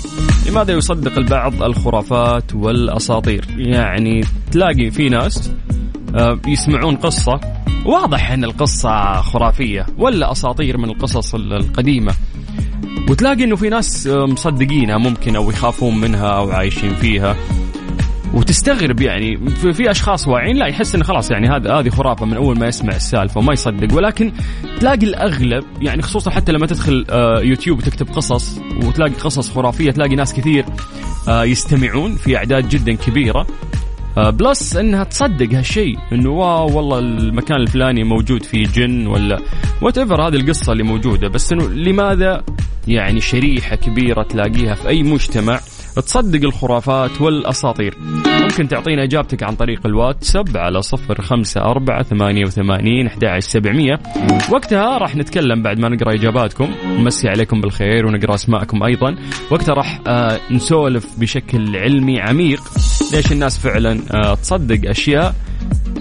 لماذا 0.49 0.73
يصدق 0.73 1.17
البعض 1.17 1.63
الخرافات 1.63 2.55
والأساطير؟ 2.55 3.45
يعني 3.57 4.21
تلاقي 4.51 4.91
في 4.91 5.09
ناس 5.09 5.51
يسمعون 6.47 6.95
قصة. 6.95 7.39
واضح 7.85 8.31
أن 8.31 8.43
القصة 8.43 9.21
خرافية 9.21 9.85
ولا 9.97 10.31
أساطير 10.31 10.77
من 10.77 10.89
القصص 10.89 11.35
ال- 11.35 11.53
القديمة. 11.53 12.13
وتلاقي 13.09 13.43
إنه 13.43 13.55
في 13.55 13.69
ناس 13.69 14.07
آه، 14.07 14.25
مصدقينها 14.25 14.97
ممكن 14.97 15.35
أو 15.35 15.49
يخافون 15.49 15.97
منها 15.97 16.27
أو 16.27 16.51
عايشين 16.51 16.95
فيها. 16.95 17.35
وتستغرب 18.33 19.01
يعني 19.01 19.37
في, 19.73 19.91
أشخاص 19.91 20.27
واعيين 20.27 20.57
لا 20.57 20.65
يحس 20.67 20.95
انه 20.95 21.03
خلاص 21.03 21.31
يعني 21.31 21.47
هذا 21.49 21.73
هذه 21.73 21.89
خرافة 21.89 22.25
من 22.25 22.33
أول 22.33 22.59
ما 22.59 22.67
يسمع 22.67 22.95
السالفة 22.95 23.39
وما 23.39 23.53
يصدق. 23.53 23.95
ولكن 23.95 24.31
تلاقي 24.79 25.05
الأغلب 25.05 25.63
يعني 25.81 26.01
خصوصا 26.01 26.31
حتى 26.31 26.51
لما 26.51 26.67
تدخل 26.67 27.05
آه، 27.09 27.39
يوتيوب 27.39 27.77
وتكتب 27.77 28.07
قصص 28.09 28.59
وتلاقي 28.83 29.11
قصص 29.13 29.51
خرافية 29.51 29.91
تلاقي 29.91 30.15
ناس 30.15 30.33
كثير 30.33 30.65
آه، 31.27 31.43
يستمعون 31.43 32.15
في 32.15 32.37
أعداد 32.37 32.69
جدا 32.69 32.95
كبيرة. 32.95 33.39
آه، 33.39 33.45
plus 34.29 34.75
إنها 34.75 35.03
تصدق 35.03 35.53
هالشيء 35.53 35.97
إنه 36.13 36.29
wow 36.29 36.77
والله 36.77 36.99
المكان 36.99 37.57
الفلاني 37.57 38.03
موجود 38.03 38.43
فيه 38.43 38.67
جن 38.75 39.07
ولا 39.07 39.39
whatever 39.81 40.27
هذه 40.27 40.35
القصة 40.35 40.71
اللي 40.71 40.83
موجودة. 40.83 41.27
بس 41.27 41.53
إنه 41.53 41.69
لماذا 41.69 42.43
يعني 42.87 43.21
شريحة 43.21 43.75
كبيرة 43.75 44.23
تلاقيها 44.23 44.75
في 44.75 44.87
أي 44.87 45.03
مجتمع 45.03 45.59
تصدق 45.95 46.43
الخرافات 46.43 47.21
والأساطير؟ 47.21 47.97
ممكن 48.25 48.67
تعطينا 48.67 49.03
إجابتك 49.03 49.43
عن 49.43 49.55
طريق 49.55 49.85
الواتساب 49.85 50.57
على 50.57 50.81
صفر 50.81 51.21
خمسة 51.21 51.61
أربعة 51.61 52.03
ثمانية 52.03 52.45
وثمانين 52.45 53.07
أحد 53.07 53.39
سبعمية. 53.39 53.99
وقتها 54.51 54.97
راح 54.97 55.15
نتكلم 55.15 55.61
بعد 55.61 55.79
ما 55.79 55.89
نقرأ 55.89 56.13
إجاباتكم. 56.13 56.69
نمسي 56.85 57.29
عليكم 57.29 57.61
بالخير 57.61 58.05
ونقرأ 58.05 58.35
أسماءكم 58.35 58.83
أيضا. 58.83 59.15
وقتها 59.51 59.73
راح 59.73 59.99
آه 60.07 60.39
نسولف 60.51 61.19
بشكل 61.19 61.77
علمي 61.77 62.19
عميق. 62.19 62.61
ليش 63.13 63.31
الناس 63.31 63.57
فعلا 63.57 63.99
آه 64.13 64.35
تصدق 64.35 64.89
أشياء 64.89 65.35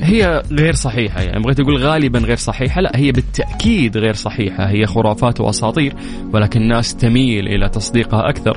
هي 0.02 0.42
غير 0.52 0.72
صحيحة؟ 0.72 1.20
يعني 1.20 1.42
بغيت 1.42 1.60
أقول 1.60 1.76
غالبا 1.76 2.18
غير 2.18 2.36
صحيحة 2.36 2.80
لا 2.80 2.92
هي 2.94 3.12
بالتأكيد 3.12 3.96
غير 3.96 4.14
صحيحة. 4.14 4.70
هي 4.70 4.86
خرافات 4.86 5.40
وأساطير 5.40 5.94
ولكن 6.32 6.62
الناس 6.62 6.96
تميل 6.96 7.48
إلى 7.48 7.68
تصديقها 7.68 8.28
أكثر. 8.28 8.54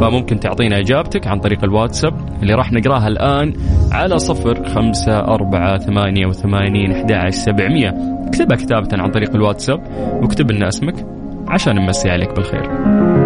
فممكن 0.00 0.40
تعطينا 0.40 0.78
إجابتك 0.78 1.26
عن 1.26 1.40
طريق 1.40 1.64
الواتساب 1.64 2.42
اللي 2.42 2.54
راح 2.54 2.72
نقراها 2.72 3.08
الآن 3.08 3.52
على 3.92 4.18
صفر 4.18 4.68
خمسة 4.68 5.18
أربعة 5.18 5.78
ثمانية 5.78 6.26
وثمانين 6.26 6.92
أحد 6.92 7.30
سبعمية. 7.30 7.94
اكتبها 8.28 8.56
كتابة 8.56 8.88
عن 8.92 9.10
طريق 9.10 9.34
الواتساب 9.34 9.82
واكتب 10.22 10.50
لنا 10.50 10.68
اسمك 10.68 11.06
عشان 11.48 11.74
نمسي 11.74 12.10
عليك 12.10 12.36
بالخير. 12.36 13.25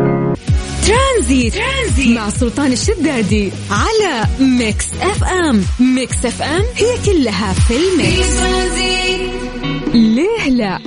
ترانزيت. 1.21 1.55
ترانزيت. 1.55 2.17
مع 2.17 2.29
سلطان 2.31 2.73
الشدادي 2.73 3.53
على 3.71 4.27
Mix 4.41 4.87
FM. 5.01 5.65
Mix 5.81 6.27
FM 6.27 6.63
هي 6.77 7.05
كلها 7.07 7.53
في 7.53 7.75
ال 7.77 7.90
mix. 7.90 8.41
ليه 9.95 10.51
لا؟ 10.51 10.79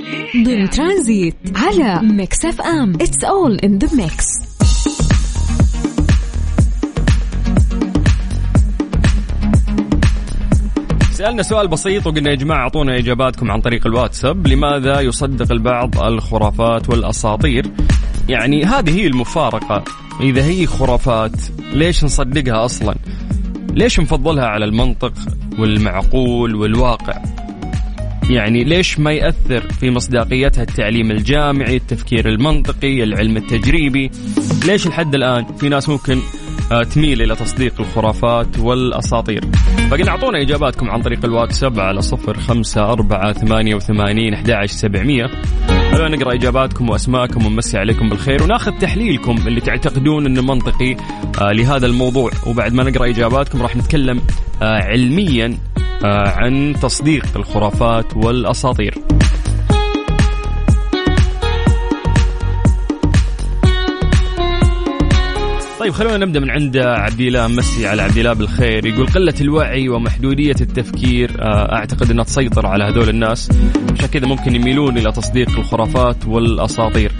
ضمن 0.44 0.70
ترانزيت 0.70 1.34
على 1.56 2.00
Mix 2.02 2.44
FM. 2.44 2.92
It's 3.00 3.24
all 3.24 3.58
in 3.58 3.78
the 3.78 3.88
mix 3.96 4.24
سألنا 11.12 11.42
سؤال 11.42 11.68
بسيط 11.68 12.06
وقلنا 12.06 12.30
يا 12.30 12.34
جماعة 12.34 12.58
أعطونا 12.58 12.98
إجاباتكم 12.98 13.50
عن 13.50 13.60
طريق 13.60 13.86
الواتساب 13.86 14.46
لماذا 14.46 15.00
يصدق 15.00 15.52
البعض 15.52 16.02
الخرافات 16.02 16.88
والأساطير؟ 16.88 17.66
يعني 18.28 18.64
هذه 18.64 19.00
هي 19.00 19.06
المفارقة. 19.06 19.84
إذا 20.20 20.44
هي 20.44 20.66
خرافات 20.66 21.36
ليش 21.72 22.04
نصدقها 22.04 22.64
أصلا؟ 22.64 22.94
ليش 23.70 24.00
نفضلها 24.00 24.44
على 24.44 24.64
المنطق 24.64 25.12
والمعقول 25.58 26.54
والواقع؟ 26.54 27.22
يعني 28.30 28.64
ليش 28.64 28.98
ما 28.98 29.12
يأثر 29.12 29.60
في 29.60 29.90
مصداقيتها 29.90 30.62
التعليم 30.62 31.10
الجامعي 31.10 31.76
التفكير 31.76 32.28
المنطقي 32.28 33.02
العلم 33.02 33.36
التجريبي؟ 33.36 34.10
ليش 34.66 34.86
لحد 34.86 35.14
الآن 35.14 35.44
في 35.56 35.68
ناس 35.68 35.88
ممكن 35.88 36.18
آه، 36.72 36.82
تميل 36.82 37.22
إلى 37.22 37.36
تصديق 37.36 37.80
الخرافات 37.80 38.58
والأساطير؟ 38.58 39.44
فقلنا 39.90 40.10
أعطونا 40.10 40.42
إجاباتكم 40.42 40.90
عن 40.90 41.02
طريق 41.02 41.24
الواتساب 41.24 41.80
على 41.80 42.02
صفر 42.02 42.38
خمسة 42.38 42.92
أربعة 42.92 43.32
ثمانية 43.32 43.74
وثمانين 43.74 44.34
أحد 44.34 44.66
سبعمية. 44.66 45.30
خلونا 45.94 46.16
نقرأ 46.16 46.34
إجاباتكم 46.34 46.90
وأسماءكم 46.90 47.46
ونمسي 47.46 47.78
عليكم 47.78 48.08
بالخير 48.08 48.42
وناخذ 48.42 48.78
تحليلكم 48.78 49.36
اللي 49.46 49.60
تعتقدون 49.60 50.26
أنه 50.26 50.42
منطقي 50.42 50.96
آه، 51.40 51.52
لهذا 51.52 51.86
الموضوع. 51.86 52.30
وبعد 52.46 52.72
ما 52.72 52.84
نقرأ 52.84 53.10
إجاباتكم 53.10 53.62
راح 53.62 53.76
نتكلم 53.76 54.20
آه، 54.62 54.64
علميا 54.64 55.58
آه، 56.04 56.28
عن 56.28 56.74
تصديق 56.82 57.26
الخرافات 57.36 58.16
والأساطير. 58.16 58.94
طيب 65.84 65.92
خلونا 65.92 66.16
نبدأ 66.16 66.40
من 66.40 66.50
عند 66.50 66.76
عبد 66.76 67.20
الله 67.20 67.48
مسي 67.48 67.86
على 67.86 68.02
عبد 68.02 68.18
الله 68.18 68.32
بالخير. 68.32 68.86
يقول 68.86 69.06
قلة 69.06 69.34
الوعي 69.40 69.88
ومحدودية 69.88 70.54
التفكير 70.60 71.30
آه، 71.40 71.74
أعتقد 71.74 72.10
إنها 72.10 72.24
تسيطر 72.24 72.66
على 72.66 72.84
هذول 72.84 73.08
الناس. 73.08 73.50
عشان 73.92 74.06
كذا 74.06 74.26
ممكن 74.26 74.54
يميلون 74.54 74.98
إلى 74.98 75.12
تصديق 75.12 75.58
الخرافات 75.58 76.16
والأساطير. 76.26 77.12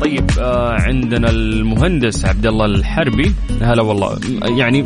طيب 0.00 0.30
آه، 0.38 0.72
عندنا 0.80 1.30
المهندس 1.30 2.24
عبد 2.24 2.46
الله 2.46 2.64
الحربي. 2.64 3.34
هلا 3.62 3.82
والله. 3.82 4.18
يعني 4.58 4.84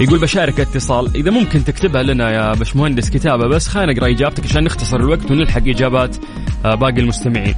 يقول 0.00 0.18
بشارك 0.18 0.60
اتصال. 0.60 1.16
إذا 1.16 1.30
ممكن 1.30 1.64
تكتبها 1.64 2.02
لنا 2.02 2.30
يا 2.30 2.54
باشمهندس 2.54 3.10
كتابة 3.10 3.48
بس 3.48 3.68
خلينا 3.68 3.92
نقرأ 3.92 4.10
إجابتك 4.10 4.44
عشان 4.44 4.64
نختصر 4.64 4.96
الوقت 4.96 5.30
ونلحق 5.30 5.62
إجابات 5.66 6.16
آه، 6.64 6.74
باقي 6.74 7.00
المستمعين. 7.00 7.54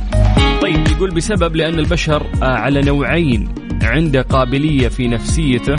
طيب 0.62 0.88
يقول 0.88 1.11
بسبب 1.11 1.57
لأن 1.57 1.78
البشر 1.78 2.26
على 2.42 2.80
نوعين. 2.80 3.49
عنده 3.82 4.22
قابلية 4.22 4.88
في 4.88 5.08
نفسيته 5.08 5.76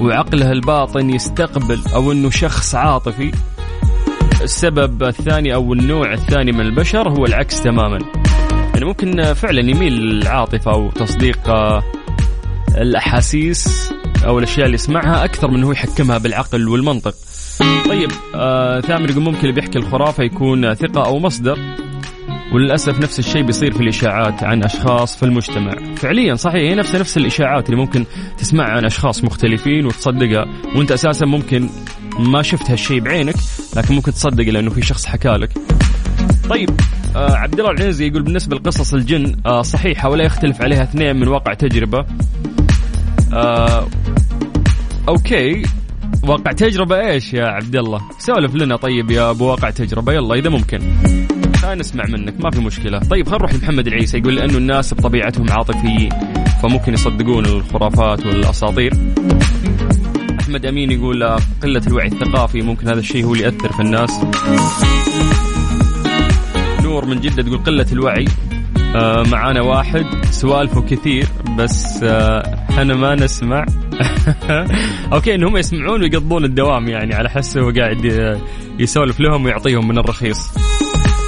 وعقله 0.00 0.52
الباطن 0.52 1.10
يستقبل 1.10 1.80
أو 1.94 2.12
أنه 2.12 2.30
شخص 2.30 2.74
عاطفي. 2.74 3.32
السبب 4.42 5.02
الثاني 5.02 5.54
أو 5.54 5.72
النوع 5.72 6.12
الثاني 6.12 6.52
من 6.52 6.60
البشر 6.60 7.08
هو 7.08 7.24
العكس 7.24 7.62
تماما. 7.62 7.98
يعني 8.74 8.84
ممكن 8.84 9.32
فعلا 9.32 9.70
يميل 9.70 9.92
للعاطفة 9.92 10.72
أو 10.72 10.90
تصديق 10.90 11.48
آه، 11.48 11.82
الأحاسيس 12.76 13.92
أو 14.26 14.38
الأشياء 14.38 14.66
اللي 14.66 14.74
يسمعها 14.74 15.24
أكثر 15.24 15.50
من 15.50 15.64
هو 15.64 15.72
يحكمها 15.72 16.18
بالعقل 16.18 16.68
والمنطق. 16.68 17.14
طيب 17.88 18.10
آه 18.34 18.80
ثامر 18.80 19.10
يقول 19.10 19.22
ممكن 19.22 19.40
اللي 19.40 19.52
بيحكي 19.52 19.78
الخرافة 19.78 20.24
يكون 20.24 20.74
ثقة 20.74 21.06
أو 21.06 21.18
مصدر. 21.18 21.58
وللأسف 22.54 22.98
نفس 23.00 23.18
الشيء 23.18 23.42
بيصير 23.42 23.72
في 23.72 23.80
الإشاعات 23.80 24.42
عن 24.44 24.64
أشخاص 24.64 25.16
في 25.16 25.22
المجتمع. 25.22 25.94
فعليا 25.96 26.34
صحيح 26.34 26.56
هي 26.56 26.74
نفس 26.74 26.94
نفس 26.94 27.16
الإشاعات 27.16 27.66
اللي 27.66 27.76
ممكن 27.76 28.04
تسمعها 28.38 28.70
عن 28.70 28.84
أشخاص 28.84 29.24
مختلفين 29.24 29.86
وتصدقها 29.86 30.46
وأنت 30.76 30.92
أساسا 30.92 31.26
ممكن 31.26 31.68
ما 32.18 32.42
شفت 32.42 32.70
هالشيء 32.70 33.00
بعينك 33.00 33.34
لكن 33.76 33.94
ممكن 33.94 34.12
تصدق 34.12 34.44
لأنه 34.44 34.70
في 34.70 34.82
شخص 34.82 35.06
حكى 35.06 35.28
لك. 35.28 35.50
طيب 36.50 36.70
آه 37.16 37.32
عبد 37.36 37.60
الله 37.60 37.70
العنزي 37.70 38.06
يقول 38.06 38.22
بالنسبة 38.22 38.56
لقصص 38.56 38.94
الجن 38.94 39.36
آه 39.46 39.62
صحيحة 39.62 40.08
ولا 40.08 40.24
يختلف 40.24 40.62
عليها 40.62 40.82
اثنين 40.82 41.16
من 41.16 41.28
واقع 41.28 41.54
تجربة؟ 41.54 42.06
آه 43.32 43.86
أوكي. 45.08 45.62
واقع 46.22 46.52
تجربة 46.52 47.00
إيش 47.10 47.34
يا 47.34 47.46
عبد 47.46 47.76
الله؟ 47.76 48.00
سولف 48.18 48.54
لنا 48.54 48.76
طيب 48.76 49.10
يا 49.10 49.30
أبو 49.30 49.44
واقع 49.46 49.70
تجربة 49.70 50.12
يلا 50.12 50.34
إذا 50.34 50.50
ممكن. 50.50 50.80
نسمع 51.74 52.04
منك 52.06 52.40
ما 52.40 52.50
في 52.50 52.60
مشكلة. 52.60 52.98
طيب 52.98 53.26
خلينا 53.28 53.38
نروح 53.38 53.54
لمحمد 53.54 53.86
العيسى 53.86 54.18
يقول 54.18 54.34
لأنه 54.36 54.58
الناس 54.58 54.94
بطبيعتهم 54.94 55.50
عاطفيين 55.52 56.08
فممكن 56.62 56.92
يصدقون 56.94 57.44
الخرافات 57.46 58.26
والأساطير. 58.26 58.92
أحمد 60.40 60.66
أمين 60.66 60.90
يقول 60.90 61.22
آه، 61.22 61.38
قلة 61.62 61.82
الوعي 61.86 62.06
الثقافي 62.06 62.62
ممكن 62.62 62.88
هذا 62.88 62.98
الشيء 63.00 63.24
هو 63.24 63.32
اللي 63.32 63.44
يأثر 63.44 63.72
في 63.72 63.80
الناس. 63.80 64.10
نور 66.82 67.04
من 67.06 67.20
جدة 67.20 67.42
تقول 67.42 67.58
قلة 67.58 67.86
الوعي 67.92 68.24
آه 68.96 69.22
معانا 69.22 69.60
واحد 69.62 70.06
سوالفه 70.30 70.80
كثير 70.82 71.26
بس 71.58 72.02
آه 72.02 72.66
أنا 72.78 72.94
ما 72.94 73.14
نسمع. 73.14 73.66
أوكي 75.12 75.34
إنهم 75.34 75.56
يسمعون 75.56 76.00
ويقضون 76.02 76.44
الدوام 76.44 76.88
يعني 76.88 77.14
على 77.14 77.30
حسه 77.30 77.60
هو 77.60 77.70
قاعد 77.70 78.04
ي- 78.04 78.38
يسولف 78.82 79.20
لهم 79.20 79.44
ويعطيهم 79.44 79.88
من 79.88 79.98
الرخيص. 79.98 80.50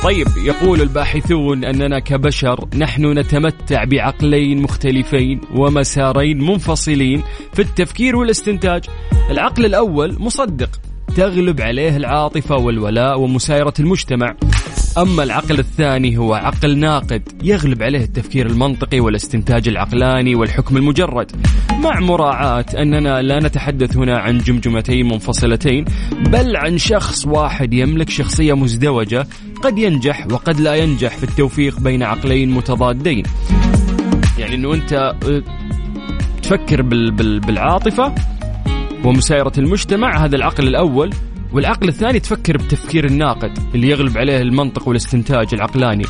طيب 0.04 0.26
يقول 0.36 0.80
الباحثون 0.80 1.64
أننا 1.64 1.98
كبشر 1.98 2.68
نحن 2.76 3.18
نتمتع 3.18 3.84
بعقلين 3.84 4.62
مختلفين 4.62 5.40
ومسارين 5.54 6.38
منفصلين 6.38 7.22
في 7.52 7.62
التفكير 7.62 8.16
والاستنتاج. 8.16 8.84
العقل 9.30 9.64
الأول 9.64 10.16
مصدق 10.20 10.70
تغلب 11.16 11.60
عليه 11.60 11.96
العاطفة 11.96 12.56
والولاء 12.56 13.20
ومسايرة 13.20 13.74
المجتمع. 13.80 14.34
أما 14.98 15.22
العقل 15.22 15.58
الثاني 15.58 16.18
هو 16.18 16.34
عقل 16.34 16.78
ناقد 16.78 17.22
يغلب 17.42 17.82
عليه 17.82 18.04
التفكير 18.04 18.46
المنطقي 18.46 19.00
والاستنتاج 19.00 19.68
العقلاني 19.68 20.34
والحكم 20.34 20.76
المجرد. 20.76 21.32
مع 21.84 22.00
مراعاة 22.00 22.64
أننا 22.78 23.22
لا 23.22 23.38
نتحدث 23.38 23.96
هنا 23.96 24.18
عن 24.18 24.38
جمجمتين 24.38 25.08
منفصلتين 25.08 25.84
بل 26.12 26.56
عن 26.56 26.78
شخص 26.78 27.26
واحد 27.26 27.74
يملك 27.74 28.10
شخصية 28.10 28.52
قد 29.62 29.78
ينجح 29.78 30.26
وقد 30.32 30.60
لا 30.60 30.74
ينجح 30.74 31.16
في 31.16 31.24
التوفيق 31.24 31.80
بين 31.80 32.02
عقلين 32.02 32.50
متضادين 32.50 33.22
يعني 34.38 34.54
إنه 34.54 34.74
أنت 34.74 34.92
آه، 34.92 35.42
تفكر 36.42 36.82
بال 36.82 37.10
ومسايرة 39.04 39.52
المجتمع 39.58 40.24
هذا 40.24 40.36
العقل 40.36 40.68
الأول 40.68 41.10
والعقل 41.52 41.88
الثاني 41.88 42.20
تفكر 42.20 42.56
بتفكير 42.56 43.04
الناقد 43.06 43.58
اللي 43.74 43.88
يغلب 43.88 44.18
عليه 44.18 44.38
المنطق 44.38 44.88
والاستنتاج 44.88 45.54
العقلاني. 45.54 46.04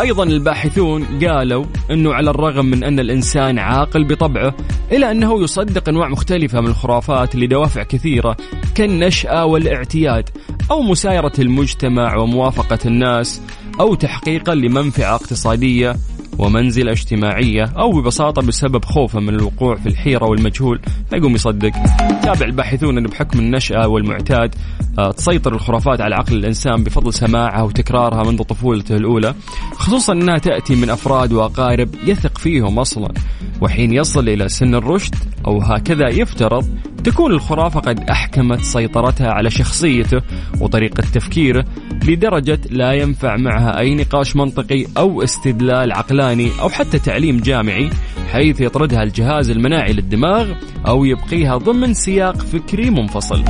أيضا 0.00 0.24
الباحثون 0.24 1.04
قالوا 1.04 1.64
إنه 1.90 2.14
على 2.14 2.30
الرغم 2.30 2.66
من 2.66 2.84
أن 2.84 3.00
الإنسان 3.00 3.58
عاقل 3.58 4.04
بطبعه 4.04 4.54
إلا 4.92 5.10
أنه 5.10 5.42
يصدق 5.42 5.88
أنواع 5.88 6.08
مختلفة 6.08 6.60
من 6.60 6.66
الخرافات 6.66 7.36
لدوافع 7.36 7.82
كثيرة 7.82 8.36
كالنشأة 8.74 9.44
والاعتياد 9.44 10.28
أو 10.70 10.82
مسايرة 10.82 11.32
المجتمع 11.38 12.16
وموافقة 12.16 12.78
الناس 12.86 13.42
أو 13.80 13.94
تحقيقا 13.94 14.54
لمنفعة 14.54 15.14
اقتصادية 15.14 15.96
ومنزلة 16.38 16.92
اجتماعية 16.92 17.64
أو 17.64 17.92
ببساطة 17.92 18.42
بسبب 18.42 18.84
خوفه 18.84 19.20
من 19.20 19.28
الوقوع 19.28 19.76
في 19.76 19.88
الحيرة 19.88 20.24
والمجهول. 20.24 20.80
فيقوم 21.10 21.34
يصدق. 21.34 21.72
تابع 22.22 22.46
الباحثون 22.46 22.98
أنه 22.98 23.08
بحكم 23.08 23.38
النشأة 23.38 23.88
والمعتاد 23.88 24.54
آه، 24.98 25.10
تسيطر 25.10 25.54
الخرافات 25.54 26.00
على 26.00 26.14
عقل 26.14 26.36
الإنسان 26.36 26.84
بفضل 26.84 27.14
سماعها 27.14 27.62
وتكرارها 27.62 28.30
منذ 28.30 28.42
طفولته 28.42 28.96
الأولى. 28.96 29.34
خصوصا 29.72 30.12
أنها 30.12 30.38
تأتي 30.38 30.74
من 30.74 30.90
أفراد 30.90 31.32
وأقارب 31.32 31.88
يثق 32.06 32.38
فيهم 32.38 32.78
أصلا. 32.78 33.12
وحين 33.60 33.92
يصل 33.92 34.28
إلى 34.28 34.48
سن 34.48 34.74
الرشد 34.74 35.14
أو 35.46 35.62
هكذا 35.62 36.08
يفترض 36.08 36.68
تكون 37.00 37.32
الخرافة 37.32 37.80
قد 37.80 38.10
أحكمت 38.10 38.60
سيطرتها 38.60 39.30
على 39.30 39.50
شخصيته 39.50 40.20
وطريقة 40.60 41.02
تفكيره 41.14 41.64
لدرجة 42.04 42.60
لا 42.70 42.92
ينفع 42.92 43.36
معها 43.36 43.78
أي 43.78 43.94
نقاش 43.94 44.36
منطقي 44.36 44.86
أو 44.96 45.22
استدلال 45.22 45.92
عقلاني 45.92 46.50
أو 46.60 46.68
حتى 46.68 46.98
تعليم 46.98 47.36
جامعي 47.36 47.90
حيث 48.32 48.60
يطردها 48.60 49.02
الجهاز 49.02 49.50
المناعي 49.50 49.92
للدماغ 49.92 50.52
أو 50.86 51.04
يبقيها 51.04 51.56
ضمن 51.56 51.94
سياق 51.94 52.36
فكري 52.36 52.90
منفصل. 52.90 53.44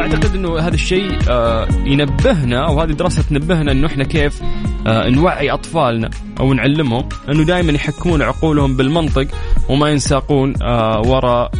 أعتقد 0.00 0.34
إنه 0.34 0.58
هذا 0.58 0.74
الشيء 0.74 1.18
آه، 1.30 1.68
ينبهنا 1.84 2.66
أو 2.66 2.80
هذه 2.80 2.92
دراسة 2.92 3.22
تنبهنا 3.22 3.72
إنه 3.72 3.86
إحنا 3.86 4.04
كيف 4.04 4.42
آه، 4.86 5.08
نوعي 5.08 5.50
أطفالنا 5.50 6.10
أو 6.40 6.52
نعلمهم 6.52 7.08
إنه 7.28 7.44
دائما 7.44 7.72
يحكمون 7.72 8.22
عقولهم 8.22 8.76
بالمنطق 8.76 9.26
وما 9.68 9.88
ينساقون 9.88 10.54
آه، 10.62 11.00
وراء 11.00 11.50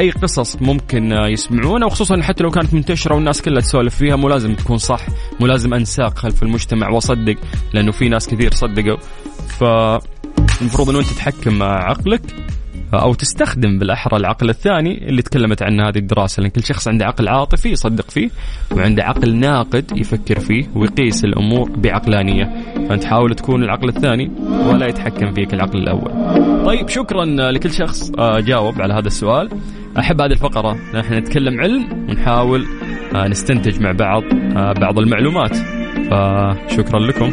أي 0.00 0.10
قصص 0.10 0.56
ممكن 0.56 1.12
يسمعونها 1.12 1.86
وخصوصا 1.86 2.22
حتى 2.22 2.44
لو 2.44 2.50
كانت 2.50 2.74
منتشرة 2.74 3.14
والناس 3.14 3.42
كلها 3.42 3.60
تسولف 3.60 3.94
فيها 3.94 4.16
مو 4.16 4.28
لازم 4.28 4.54
تكون 4.54 4.78
صح 4.78 5.06
مو 5.40 5.46
لازم 5.46 5.74
أنساق 5.74 6.18
خلف 6.18 6.42
المجتمع 6.42 6.88
وأصدق 6.88 7.36
لأنه 7.72 7.92
في 7.92 8.08
ناس 8.08 8.28
كثير 8.28 8.52
صدقوا. 8.52 8.98
فالمفروض 9.58 10.90
إنه 10.90 10.98
أنت 10.98 11.08
تحكم 11.08 11.62
عقلك. 11.62 12.22
أو 12.94 13.14
تستخدم 13.14 13.78
بالأحرى 13.78 14.16
العقل 14.16 14.50
الثاني 14.50 15.08
اللي 15.08 15.22
تكلمت 15.22 15.62
عنه 15.62 15.88
هذه 15.88 15.98
الدراسة 15.98 16.40
لأن 16.40 16.50
كل 16.50 16.64
شخص 16.64 16.88
عنده 16.88 17.06
عقل 17.06 17.28
عاطفي 17.28 17.68
يصدق 17.68 18.10
فيه 18.10 18.30
وعنده 18.72 19.04
عقل 19.04 19.36
ناقد 19.36 19.84
يفكر 19.96 20.40
فيه 20.40 20.68
ويقيس 20.74 21.24
الأمور 21.24 21.70
بعقلانية 21.70 22.44
فأنت 22.88 23.04
حاول 23.04 23.34
تكون 23.34 23.62
العقل 23.62 23.88
الثاني 23.88 24.30
ولا 24.66 24.86
يتحكم 24.86 25.34
فيك 25.34 25.54
العقل 25.54 25.78
الأول. 25.78 26.10
طيب 26.64 26.88
شكرا 26.88 27.24
لكل 27.24 27.70
شخص 27.70 28.10
آه، 28.18 28.40
جاوب 28.40 28.82
على 28.82 28.94
هذا 28.94 29.06
السؤال. 29.06 29.50
أحب 29.98 30.20
هذه 30.20 30.32
الفقرة 30.32 30.76
نحن 30.94 31.14
نتكلم 31.14 31.60
علم 31.60 32.06
ونحاول 32.08 32.66
آه، 33.14 33.28
نستنتج 33.28 33.80
مع 33.80 33.92
بعض 33.92 34.22
آه، 34.56 34.72
بعض 34.72 34.98
المعلومات. 34.98 35.56
فشكرا 36.10 37.00
لكم. 37.00 37.32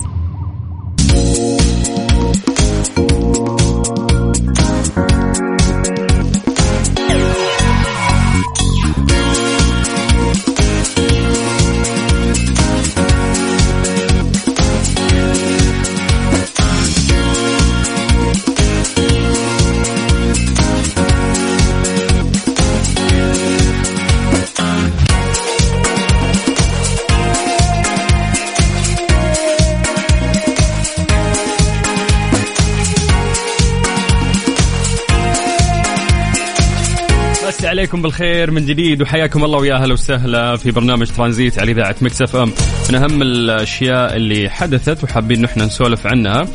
عليكم 37.81 38.01
بالخير 38.01 38.51
من 38.51 38.65
جديد 38.65 39.01
وحياكم 39.01 39.43
الله 39.43 39.59
ويا 39.59 39.75
أهلا 39.75 39.93
وسهلا 39.93 40.57
في 40.57 40.71
برنامج 40.71 41.07
ترانزيت 41.07 41.59
على 41.59 41.71
إذاعة 41.71 41.95
Mix 42.01 42.21
FM. 42.21 42.51
من 42.89 42.95
أهم 42.95 43.21
الأشياء 43.21 44.15
اللي 44.15 44.49
حدثت 44.49 45.03
وحابين 45.03 45.41
نحن 45.41 45.61
نسولف 45.61 46.07
عنها 46.07 46.47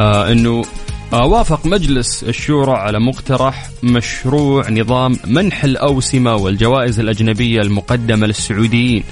آه 0.00 0.32
إنه 0.32 0.62
آه 1.12 1.26
وافق 1.26 1.66
مجلس 1.66 2.24
الشورى 2.24 2.72
على 2.72 3.00
مقترح 3.00 3.70
مشروع 3.82 4.70
نظام 4.70 5.16
منح 5.26 5.64
الأوسمة 5.64 6.34
والجوائز 6.34 7.00
الأجنبية 7.00 7.60
المقدمة 7.60 8.26
للسعوديين. 8.26 9.04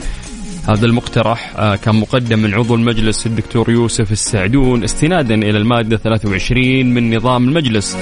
هذا 0.69 0.87
المقترح 0.87 1.55
آه، 1.57 1.77
كان 1.77 1.95
مقدم 1.95 2.39
من 2.39 2.55
عضو 2.55 2.75
المجلس 2.75 3.27
الدكتور 3.27 3.71
يوسف 3.71 4.13
السعدون 4.13 4.85
استنادا 4.85 5.35
إلى 5.35 5.59
المادة 5.59 5.97
23 5.97 6.95
من 6.95 7.17
نظام 7.17 7.49
المجلس. 7.49 7.97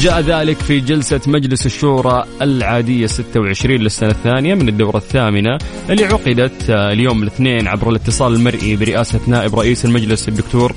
جاء 0.00 0.20
ذلك 0.20 0.56
في 0.56 0.80
جلسة 0.80 1.20
مجلس 1.26 1.66
الشورى 1.66 2.24
العادية 2.42 3.06
26 3.06 3.76
للسنة 3.76 4.10
الثانية 4.10 4.54
من 4.54 4.68
الدورة 4.68 4.96
الثامنة 4.96 5.58
اللي 5.90 6.04
عقدت 6.04 6.70
آه، 6.70 6.92
اليوم 6.92 7.22
الاثنين 7.22 7.68
عبر 7.68 7.90
الاتصال 7.90 8.34
المرئي 8.34 8.76
برئاسة 8.76 9.20
نائب 9.26 9.54
رئيس 9.54 9.84
المجلس 9.84 10.28
الدكتور 10.28 10.74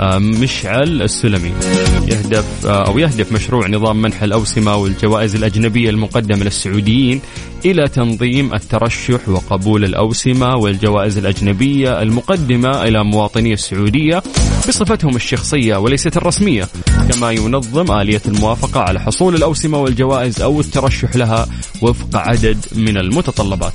مشعل 0.00 1.02
السلمي. 1.02 1.52
يهدف 2.08 2.66
آه، 2.66 2.86
أو 2.86 2.98
يهدف 2.98 3.32
مشروع 3.32 3.68
نظام 3.68 4.02
منح 4.02 4.22
الأوسمة 4.22 4.76
والجوائز 4.76 5.34
الأجنبية 5.34 5.90
المقدمة 5.90 6.44
للسعوديين 6.44 7.20
إلى 7.64 7.88
تنظيم 7.88 8.54
الترشح 8.54 9.28
وقبول 9.28 9.84
الأوسمة 9.84 10.56
والجوائز 10.56 11.18
الأجنبية 11.18 12.02
المقدمة 12.02 12.82
إلى 12.82 13.04
مواطني 13.04 13.52
السعودية 13.52 14.22
بصفتهم 14.68 15.16
الشخصية 15.16 15.76
وليست 15.76 16.16
الرسمية 16.16 16.68
كما 17.12 17.30
ينظم 17.30 17.92
آلية 17.92 18.22
الموافقة 18.28 18.80
على 18.80 19.00
حصول 19.00 19.34
الأوسمة 19.34 19.78
والجوائز 19.78 20.40
أو 20.40 20.60
الترشح 20.60 21.16
لها 21.16 21.46
وفق 21.82 22.16
عدد 22.16 22.58
من 22.76 22.96
المتطلبات. 22.96 23.74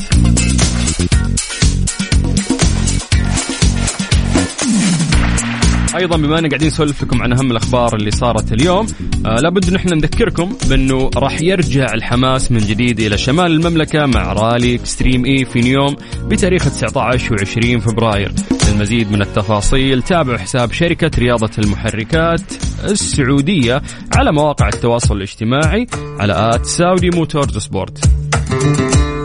أيضا 6.03 6.17
بما 6.17 6.39
ان 6.39 6.47
قاعدين 6.47 6.67
نسولف 6.67 7.03
لكم 7.03 7.21
عن 7.21 7.33
أهم 7.33 7.51
الأخبار 7.51 7.95
اللي 7.95 8.11
صارت 8.11 8.51
اليوم 8.51 8.87
آه 9.25 9.35
لابد 9.35 9.73
نحن 9.73 9.93
نذكركم 9.93 10.55
بأنه 10.69 11.09
راح 11.15 11.41
يرجع 11.41 11.93
الحماس 11.93 12.51
من 12.51 12.57
جديد 12.59 12.99
إلى 12.99 13.17
شمال 13.17 13.51
المملكة 13.51 14.05
مع 14.05 14.33
رالي 14.33 14.75
اكستريم 14.75 15.25
اي 15.25 15.45
في 15.45 15.61
نيوم 15.61 15.95
بتاريخ 16.25 16.69
19 16.69 17.37
و20 17.37 17.79
فبراير. 17.79 18.31
للمزيد 18.69 19.11
من 19.11 19.21
التفاصيل 19.21 20.01
تابعوا 20.01 20.37
حساب 20.37 20.71
شركة 20.71 21.11
رياضة 21.19 21.49
المحركات 21.57 22.41
السعودية 22.83 23.81
على 24.15 24.31
مواقع 24.31 24.67
التواصل 24.67 25.17
الاجتماعي 25.17 25.87
على 26.19 26.55
at 26.55 26.65
Saudi 26.65 27.09
Motorsport 27.09 28.03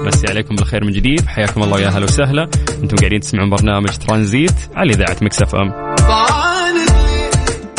نمسي 0.06 0.26
عليكم 0.30 0.54
بالخير 0.56 0.84
من 0.84 0.92
جديد. 0.92 1.26
حياكم 1.26 1.62
الله 1.62 1.76
ويا 1.76 1.88
أهلا 1.88 2.04
وسهلا. 2.04 2.50
أنتم 2.82 2.96
قاعدين 2.96 3.20
تسمعون 3.20 3.50
برنامج 3.50 3.88
ترانزيت 3.88 4.54
على 4.74 4.90
إذاعة 4.92 5.16
Mix 5.22 5.54
FM. 5.54 5.88